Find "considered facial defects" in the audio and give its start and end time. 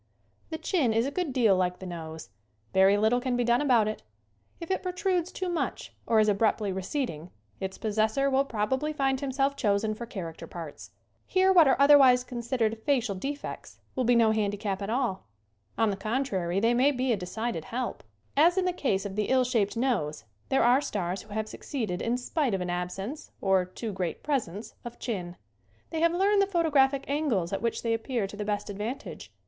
12.23-13.79